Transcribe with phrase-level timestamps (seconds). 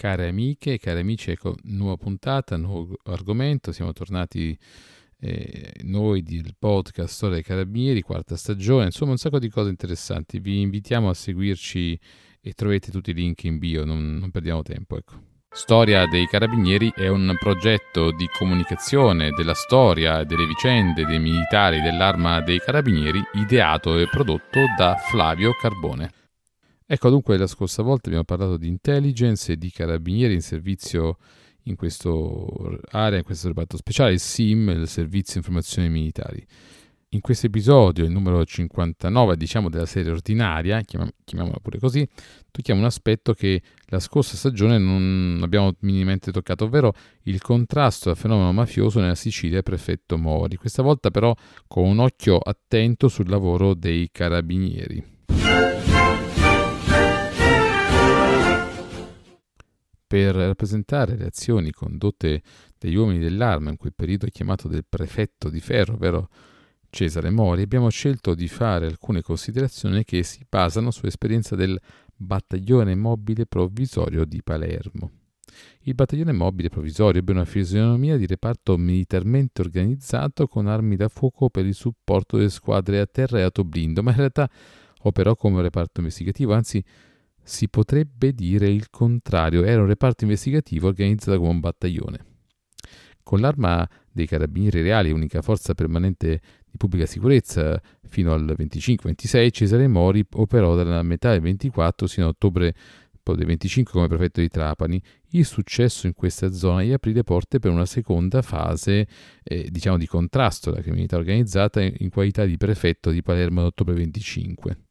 [0.00, 4.56] Care amiche, cari amici, ecco, nuova puntata, nuovo argomento, siamo tornati
[5.20, 10.38] eh, noi del podcast Storia dei Carabinieri, quarta stagione, insomma un sacco di cose interessanti.
[10.38, 12.00] Vi invitiamo a seguirci
[12.40, 15.20] e trovate tutti i link in bio, non, non perdiamo tempo, ecco.
[15.50, 22.40] Storia dei Carabinieri è un progetto di comunicazione della storia delle vicende dei militari dell'Arma
[22.40, 26.19] dei Carabinieri ideato e prodotto da Flavio Carbone.
[26.92, 31.18] Ecco dunque la scorsa volta abbiamo parlato di intelligence e di carabinieri in servizio
[31.64, 32.10] in questa
[32.90, 36.44] area, in questo reparto speciale, il SIM, il Servizio Informazioni Militari.
[37.10, 42.04] In questo episodio, il numero 59, diciamo della serie ordinaria, chiamiamola pure così,
[42.50, 48.16] tocchiamo un aspetto che la scorsa stagione non abbiamo minimamente toccato, ovvero il contrasto al
[48.16, 50.56] fenomeno mafioso nella Sicilia prefetto Mori.
[50.56, 51.32] Questa volta però
[51.68, 55.18] con un occhio attento sul lavoro dei carabinieri.
[60.10, 62.42] Per rappresentare le azioni condotte
[62.76, 66.28] dagli uomini dell'arma in quel periodo chiamato del prefetto di ferro, ovvero
[66.90, 71.80] Cesare Mori, abbiamo scelto di fare alcune considerazioni che si basano sull'esperienza del
[72.12, 75.12] battaglione mobile provvisorio di Palermo.
[75.82, 81.50] Il battaglione mobile provvisorio ebbe una fisionomia di reparto militarmente organizzato con armi da fuoco
[81.50, 84.50] per il supporto delle squadre a terra e autoblindo, ma in realtà
[85.02, 86.84] operò come reparto investigativo, anzi
[87.50, 92.24] si potrebbe dire il contrario, era un reparto investigativo organizzato come un battaglione.
[93.22, 96.40] Con l'arma dei carabinieri reali, unica forza permanente
[96.70, 102.28] di pubblica sicurezza, fino al 25-26, Cesare Mori operò dalla metà del 24 sino a
[102.28, 102.74] ottobre
[103.22, 105.00] del 25 come prefetto di Trapani.
[105.30, 109.06] Il successo in questa zona gli aprì le porte per una seconda fase
[109.42, 113.94] eh, diciamo di contrasto alla criminalità organizzata in qualità di prefetto di Palermo ad ottobre
[113.94, 114.89] 25.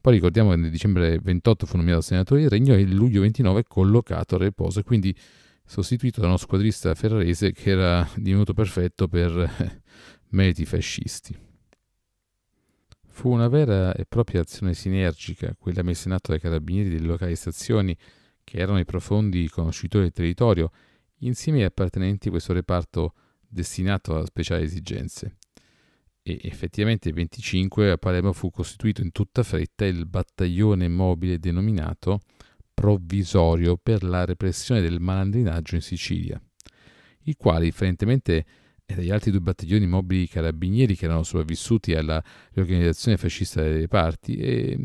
[0.00, 3.64] Poi ricordiamo che nel dicembre 28 fu nominato senatore del Regno e il luglio 29
[3.64, 5.14] collocato a riposo, quindi
[5.62, 9.82] sostituito da uno squadrista ferrarese che era divenuto perfetto per eh,
[10.30, 11.36] meriti fascisti.
[13.08, 17.36] Fu una vera e propria azione sinergica quella messa in atto dai carabinieri delle locali
[17.36, 17.94] stazioni,
[18.42, 20.70] che erano i profondi conoscitori del territorio,
[21.18, 23.12] insieme agli appartenenti a questo reparto
[23.46, 25.36] destinato a speciali esigenze
[26.38, 32.20] e effettivamente il 25 a Palermo fu costituito in tutta fretta il battaglione mobile denominato
[32.72, 36.40] provvisorio per la repressione del malandrinaggio in Sicilia,
[37.24, 38.44] i quali, differentemente
[38.86, 44.76] dagli altri due battaglioni mobili carabinieri che erano sopravvissuti alla riorganizzazione fascista delle parti,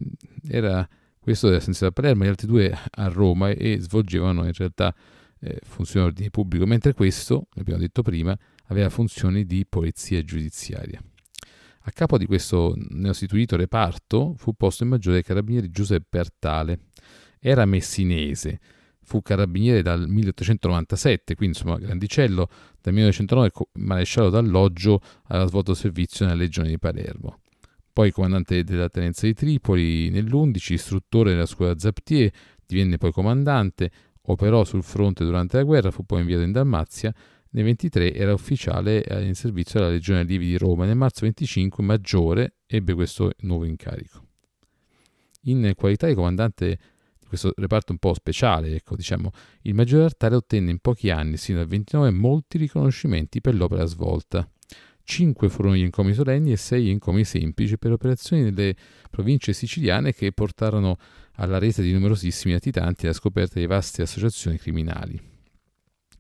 [0.48, 0.88] era
[1.20, 4.94] questo della Senza da Palermo gli altri due a Roma e svolgevano in realtà
[5.40, 11.02] eh, funzioni di ordine pubblico, mentre questo, abbiamo detto prima, aveva funzioni di polizia giudiziaria.
[11.88, 16.80] A capo di questo neostituito reparto fu posto il maggiore dei carabinieri Giuseppe Artale.
[17.40, 18.60] Era messinese,
[19.04, 22.50] fu carabiniere dal 1897, quindi insomma grandicello,
[22.82, 27.42] dal 1909 maresciallo d'alloggio aveva svolto servizio nella legione di Palermo.
[27.94, 32.32] Poi comandante della tenenza di Tripoli nell'11, istruttore della scuola Zaptier,
[32.66, 33.92] divenne poi comandante,
[34.24, 37.14] operò sul fronte durante la guerra, fu poi inviato in Dalmazia
[37.56, 40.86] nel 23 era ufficiale eh, in servizio alla Legione Livi di Roma.
[40.86, 44.24] Nel marzo 25 Maggiore ebbe questo nuovo incarico.
[45.44, 46.80] In qualità di comandante
[47.18, 51.38] di questo reparto un po' speciale, ecco, diciamo, il Maggiore Artale ottenne in pochi anni,
[51.38, 54.50] sino al 29, molti riconoscimenti per l'opera svolta.
[55.04, 58.76] Cinque furono gli encomi solenni e sei gli encomi semplici per operazioni nelle
[59.10, 60.98] province siciliane che portarono
[61.36, 65.35] alla resa di numerosissimi latitanti e alla scoperta di vaste associazioni criminali.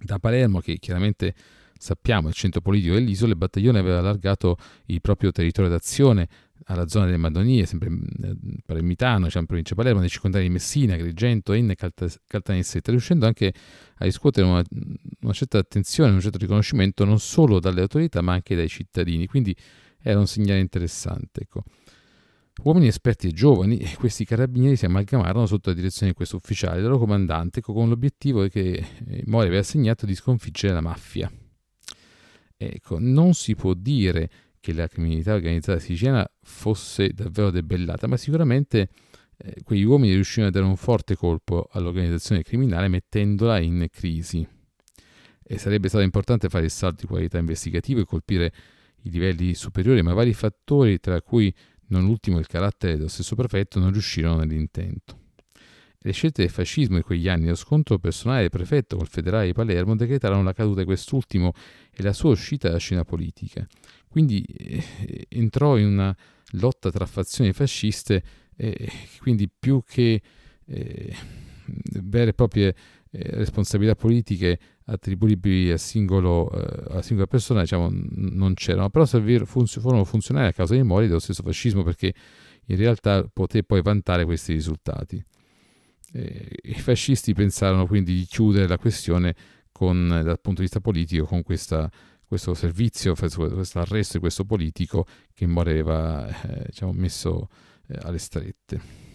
[0.05, 1.33] Da Palermo, che chiaramente
[1.77, 6.27] sappiamo è il centro politico dell'isola, il battaglione aveva allargato il proprio territorio d'azione
[6.65, 10.51] alla zona delle Madonie, sempre nel Palermitano, cioè in provincia di Palermo, nei circondari di
[10.51, 13.53] Messina, Agrigento, Enne, Caltanissetta, riuscendo anche
[13.97, 14.63] a riscuotere una,
[15.21, 19.55] una, certa attenzione, un certo riconoscimento non solo dalle autorità ma anche dai cittadini, quindi
[20.01, 21.41] era un segnale interessante.
[21.41, 21.63] Ecco.
[22.63, 26.83] Uomini esperti e giovani, questi carabinieri si amalgamarono sotto la direzione di questo ufficiale, il
[26.83, 31.31] loro comandante, con l'obiettivo che eh, Mori aveva assegnato di sconfiggere la mafia.
[32.57, 34.29] Ecco, non si può dire
[34.61, 38.89] che la criminalità organizzata siciliana fosse davvero debellata, ma sicuramente
[39.37, 44.47] eh, quegli uomini riuscirono a dare un forte colpo all'organizzazione criminale mettendola in crisi.
[45.43, 48.53] E sarebbe stato importante fare il salto di qualità investigativa e colpire
[49.03, 51.53] i livelli superiori, ma vari fattori, tra cui
[51.87, 55.23] non ultimo il carattere dello stesso prefetto, non riuscirono nell'intento.
[55.97, 59.53] Le scelte del fascismo in quegli anni, lo scontro personale del prefetto col federale di
[59.53, 61.53] Palermo decretarono la caduta di quest'ultimo
[61.91, 63.67] e la sua uscita dalla scena politica.
[64.07, 66.15] Quindi eh, entrò in una
[66.51, 68.23] lotta tra fazioni fasciste
[68.55, 70.21] e quindi più che
[70.65, 71.15] eh,
[72.03, 72.75] vere e proprie
[73.17, 79.45] eh, responsabilità politiche attribuibili a, singolo, eh, a singola persona diciamo, non c'erano, però servir,
[79.45, 82.13] funz- furono funzionali a causa dei Mori dello stesso fascismo perché
[82.65, 85.23] in realtà poté poi vantare questi risultati.
[86.11, 89.33] Eh, I fascisti pensarono quindi di chiudere la questione
[89.71, 91.89] con, dal punto di vista politico con questa,
[92.25, 97.47] questo servizio, questo arresto di questo politico che Mori aveva eh, diciamo, messo
[97.87, 99.13] eh, alle strette.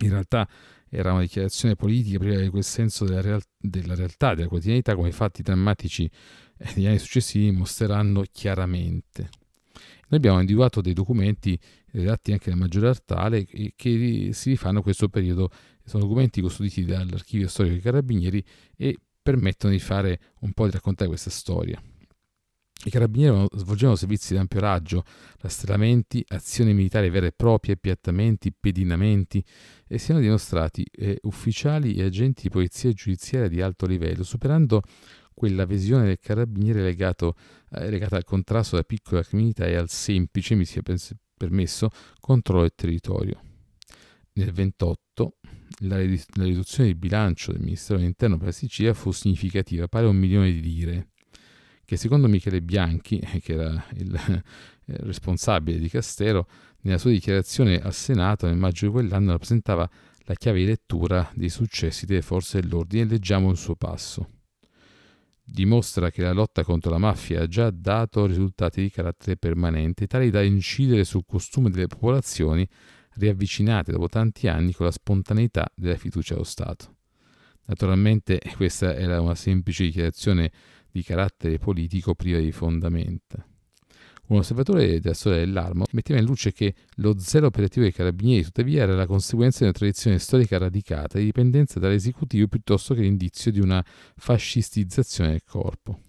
[0.00, 0.48] In realtà
[0.88, 5.08] era una dichiarazione politica priva di quel senso della, real- della realtà, della quotidianità, come
[5.08, 6.10] i fatti drammatici
[6.56, 9.28] degli anni successivi mostreranno chiaramente.
[10.08, 11.58] Noi abbiamo individuato dei documenti
[11.90, 15.50] redatti anche da Maggiore Artale che si rifanno a questo periodo.
[15.84, 18.44] Sono documenti custoditi dall'archivio storico dei carabinieri
[18.76, 21.82] e permettono di fare un po' di raccontare questa storia.
[22.84, 25.02] I carabinieri svolgevano servizi di ampio raggio,
[25.38, 29.42] rastrellamenti, azioni militari vere e proprie, appiattamenti, pedinamenti
[29.88, 34.82] e siano dimostrati eh, ufficiali e agenti di polizia giudiziaria di alto livello, superando
[35.34, 37.34] quella visione del carabiniere legato,
[37.72, 40.82] eh, legata al contrasto della piccola criminalità e al semplice, mi sia
[41.36, 41.90] permesso,
[42.20, 43.40] controllo del territorio.
[44.34, 45.36] Nel 28
[45.80, 50.10] la, la riduzione di bilancio del Ministero dell'Interno per la Sicilia fu significativa, pari a
[50.10, 51.08] un milione di lire
[51.86, 54.42] che secondo Michele Bianchi, che era il eh,
[54.84, 56.46] responsabile di Castero,
[56.82, 59.88] nella sua dichiarazione al Senato nel maggio di quell'anno rappresentava
[60.24, 64.28] la chiave di lettura dei successi delle forze dell'ordine leggiamo il suo passo.
[65.42, 70.30] Dimostra che la lotta contro la mafia ha già dato risultati di carattere permanente, tali
[70.30, 72.68] da incidere sul costume delle popolazioni
[73.14, 76.96] riavvicinate dopo tanti anni con la spontaneità della fiducia allo Stato.
[77.66, 80.50] Naturalmente questa era una semplice dichiarazione
[80.96, 83.46] di carattere politico priva di fondamenta.
[84.28, 88.82] Un osservatore della storia dell'arma metteva in luce che lo zelo operativo dei carabinieri, tuttavia,
[88.82, 93.60] era la conseguenza di una tradizione storica radicata di dipendenza dall'esecutivo piuttosto che l'indizio di
[93.60, 93.84] una
[94.16, 96.00] fascistizzazione del corpo.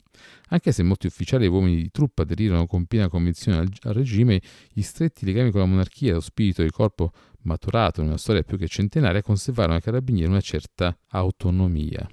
[0.49, 4.41] Anche se molti ufficiali e uomini di truppa aderirono con piena convinzione al, al regime,
[4.71, 7.11] gli stretti legami con la monarchia e lo spirito del corpo
[7.41, 12.09] maturato in una storia più che centenaria conservarono ai carabinieri una certa autonomia.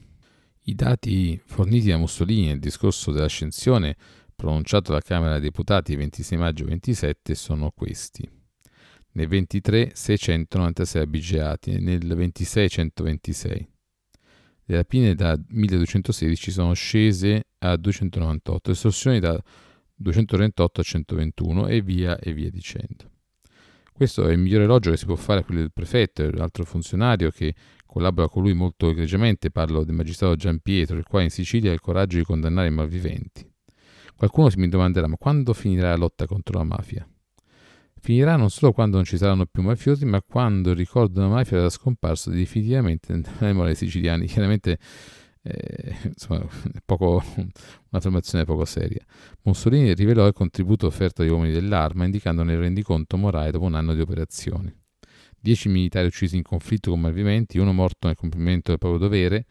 [0.66, 3.96] I dati forniti da Mussolini nel discorso dell'ascensione
[4.34, 8.26] pronunciato alla Camera dei Deputati il 26 maggio 27 sono questi.
[9.12, 13.68] Nel 23 696 abigeati nel 26 126.
[14.64, 19.38] Le rapine da 1216 sono scese a 298, estorsioni da
[19.94, 23.10] 238 a 121 e via e via dicendo.
[23.96, 26.64] Questo è il migliore elogio che si può fare a quello del prefetto e l'altro
[26.64, 27.54] funzionario che
[27.86, 31.74] collabora con lui molto egregiamente, parlo del magistrato Gian Pietro, il quale in Sicilia ha
[31.74, 33.48] il coraggio di condannare i malviventi.
[34.16, 37.08] Qualcuno mi domanderà, ma quando finirà la lotta contro la mafia?
[38.00, 41.58] Finirà non solo quando non ci saranno più mafiosi, ma quando il ricordo della mafia
[41.58, 44.26] sarà scomparso definitivamente nella memoria dei siciliani.
[44.26, 44.76] Chiaramente
[45.44, 46.46] eh, insomma,
[46.84, 47.22] poco,
[47.90, 49.04] un'affermazione poco seria.
[49.42, 53.94] Mussolini rivelò il contributo offerto agli uomini dell'arma, indicandone il rendiconto morale dopo un anno
[53.94, 54.74] di operazioni.
[55.38, 59.44] 10 militari uccisi in conflitto con malviventi, uno morto nel compimento del proprio dovere,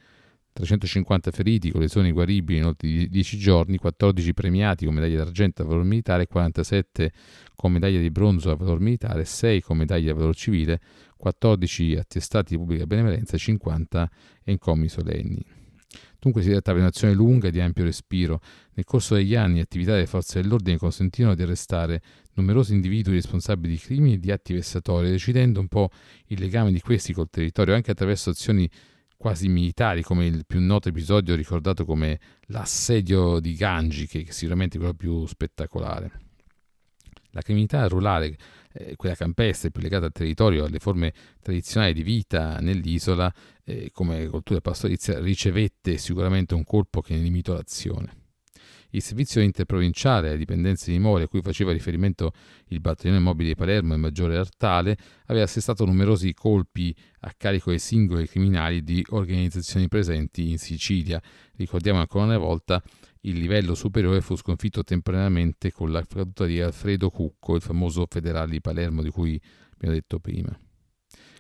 [0.54, 5.66] 350 feriti con lesioni guaribili in oltre 10 giorni, 14 premiati con medaglia d'argento a
[5.66, 7.12] valor militare, 47
[7.56, 10.80] con medaglia di bronzo a valor militare, 6 con medaglia a valor civile,
[11.18, 14.10] 14 attestati di pubblica benevolenza, 50
[14.44, 15.62] encomi solenni.
[16.20, 18.40] Dunque si tratta di un'azione lunga e di ampio respiro.
[18.74, 22.02] Nel corso degli anni, attività delle forze dell'ordine consentirono di arrestare
[22.36, 25.90] numerosi individui responsabili di crimini e di atti vessatori, decidendo un po'
[26.28, 28.70] il legame di questi col territorio anche attraverso azioni
[29.18, 34.78] quasi militari, come il più noto episodio ricordato come l'assedio di Gangi, che è sicuramente
[34.78, 36.20] quello più spettacolare.
[37.32, 38.36] La criminalità rurale,
[38.74, 44.28] eh, quella campestre più legata al territorio, alle forme tradizionali di vita nell'isola, eh, come
[44.28, 48.22] cultura pastorizia, ricevette sicuramente un colpo che ne limitò l'azione.
[48.96, 52.32] Il servizio interprovinciale alle dipendenze di Mori, a cui faceva riferimento
[52.68, 57.80] il battaglione mobile di Palermo e maggiore Artale, aveva assestato numerosi colpi a carico dei
[57.80, 61.20] singoli criminali di organizzazioni presenti in Sicilia.
[61.56, 62.84] Ricordiamo ancora una volta
[63.26, 68.52] il livello superiore fu sconfitto temporaneamente con la caduta di Alfredo Cucco, il famoso federale
[68.52, 69.40] di Palermo di cui
[69.74, 70.58] abbiamo detto prima.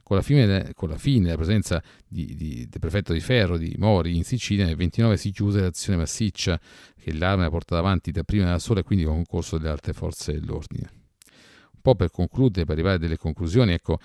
[0.02, 3.74] Con la fine, con la fine della presenza di, di, del prefetto di Ferro di
[3.78, 6.60] Mori in Sicilia, nel 29 si chiuse l'azione massiccia
[7.00, 9.94] che l'arma ha portato avanti da prima da sola e quindi con concorso delle altre
[9.94, 10.90] forze dell'ordine.
[11.74, 13.98] Un po' per concludere, per arrivare a delle conclusioni, ecco,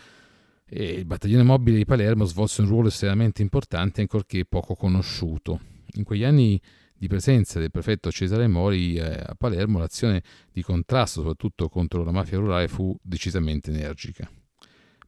[0.68, 5.61] eh, il battaglione mobile di Palermo svolse un ruolo estremamente importante, ancorché poco conosciuto.
[5.94, 6.61] In quegli anni
[6.99, 12.11] di presenza del prefetto Cesare Mori eh, a Palermo, l'azione di contrasto, soprattutto contro la
[12.11, 14.28] mafia rurale, fu decisamente energica.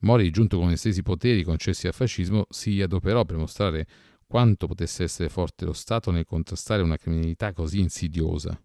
[0.01, 3.87] Mori, giunto con estesi poteri concessi al fascismo, si adoperò per mostrare
[4.27, 8.59] quanto potesse essere forte lo Stato nel contrastare una criminalità così insidiosa.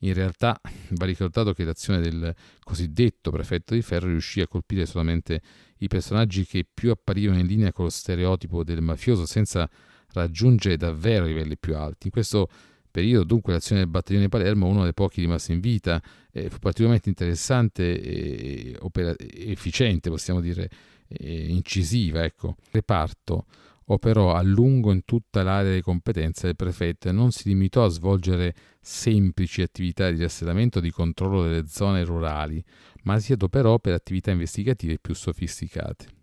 [0.00, 5.40] In realtà va ricordato che l'azione del cosiddetto prefetto di ferro riuscì a colpire solamente
[5.78, 9.70] i personaggi che più apparivano in linea con lo stereotipo del mafioso senza
[10.12, 12.06] raggiungere davvero livelli più alti.
[12.06, 12.48] In questo
[12.90, 16.02] periodo dunque l'azione del battaglione Palermo, uno dei pochi rimasti in vita,
[16.32, 20.68] eh, fu particolarmente interessante e opera- efficiente, possiamo dire,
[21.08, 22.24] incisiva.
[22.24, 22.56] Ecco.
[22.58, 23.46] Il reparto
[23.86, 27.88] operò a lungo in tutta l'area di competenza del prefetto e non si limitò a
[27.88, 32.62] svolgere semplici attività di rastrellamento o di controllo delle zone rurali,
[33.02, 36.19] ma si adoperò per attività investigative più sofisticate.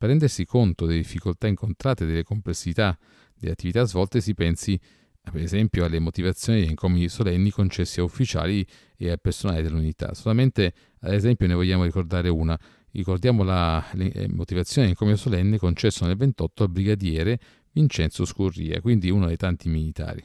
[0.00, 2.98] Per rendersi conto delle difficoltà incontrate e delle complessità
[3.36, 4.80] delle attività svolte si pensi
[5.20, 8.66] per esempio alle motivazioni degli incomi solenni concessi a ufficiali
[8.96, 10.14] e al personale dell'unità.
[10.14, 12.58] Solamente ad esempio ne vogliamo ricordare una.
[12.92, 17.38] Ricordiamo la eh, motivazione dell'incomio solenne concesso nel 28 al brigadiere
[17.70, 20.24] Vincenzo Scurria, quindi uno dei tanti militari.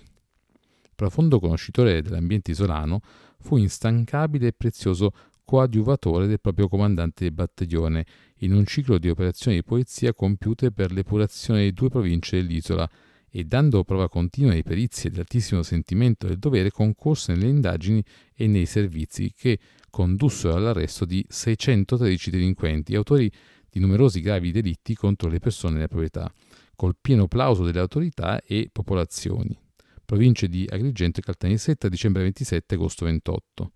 [0.96, 3.02] Profondo conoscitore dell'ambiente isolano,
[3.40, 5.12] fu instancabile e prezioso
[5.46, 8.06] coadiuvatore del proprio comandante del battaglione
[8.40, 12.90] in un ciclo di operazioni di polizia compiute per l'epurazione di due province dell'isola
[13.30, 18.04] e dando prova continua di perizie e di altissimo sentimento del dovere concorse nelle indagini
[18.34, 19.60] e nei servizi che
[19.90, 23.32] condussero all'arresto di 613 delinquenti, autori
[23.70, 26.34] di numerosi gravi delitti contro le persone e la proprietà,
[26.76, 29.58] col pieno plauso delle autorità e popolazioni.
[30.06, 33.72] Province di Agrigento e Caltanissetta, dicembre 27, agosto 28.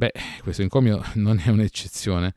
[0.00, 2.32] Beh, questo encomio non è un'eccezione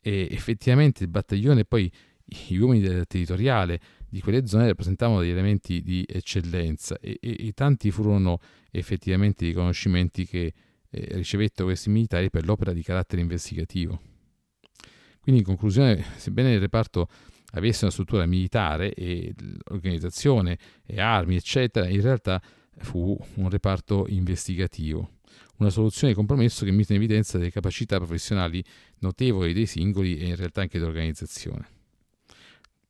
[0.00, 1.92] e effettivamente il battaglione e poi
[2.24, 3.78] gli uomini del territoriale
[4.08, 8.40] di quelle zone rappresentavano degli elementi di eccellenza e, e, e tanti furono
[8.70, 10.54] effettivamente i riconoscimenti che
[10.88, 14.00] eh, ricevettero questi militari per l'opera di carattere investigativo.
[15.20, 17.08] Quindi in conclusione, sebbene il reparto
[17.50, 22.40] avesse una struttura militare e organizzazione e armi, eccetera, in realtà
[22.78, 25.20] fu un reparto investigativo,
[25.62, 28.62] una soluzione di compromesso che mise in evidenza le capacità professionali
[28.98, 31.68] notevoli dei singoli e in realtà anche dell'organizzazione.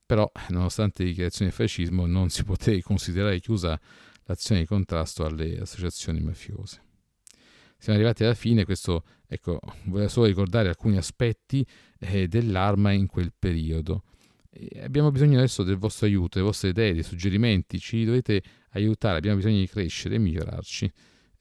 [0.05, 3.79] Però, nonostante le dichiarazioni del fascismo, non si poté considerare chiusa
[4.25, 6.81] l'azione di contrasto alle associazioni mafiose.
[7.79, 11.67] Siamo arrivati alla fine, questo, ecco, voglio solo ricordare alcuni aspetti
[11.99, 14.05] eh, dell'arma in quel periodo.
[14.50, 19.17] E abbiamo bisogno adesso del vostro aiuto, delle vostre idee, dei suggerimenti, ci dovete aiutare,
[19.17, 20.93] abbiamo bisogno di crescere e migliorarci.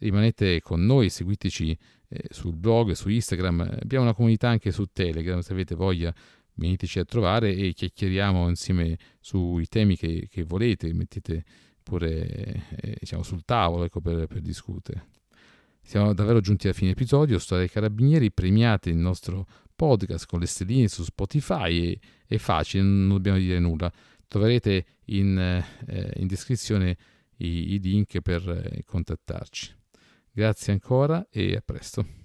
[0.01, 1.77] Rimanete con noi, seguiteci
[2.10, 6.12] eh, sul blog, su Instagram, abbiamo una comunità anche su Telegram, se avete voglia
[6.55, 11.43] veniteci a trovare e chiacchieriamo insieme sui temi che, che volete, mettete
[11.84, 15.08] pure eh, diciamo, sul tavolo ecco, per, per, discutere.
[15.84, 20.48] Siamo davvero giunti alla fine episodio, Storia dei Carabinieri, premiate il nostro podcast con le
[20.48, 23.91] stelline su Spotify, è, è facile, non dobbiamo dire nulla.
[24.27, 26.98] Troverete in, eh, in descrizione
[27.38, 29.79] i, i, link per eh, contattarci.
[30.33, 32.20] Grazie ancora e a presto.